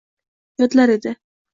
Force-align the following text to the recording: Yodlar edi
Yodlar 0.63 0.95
edi 0.97 1.17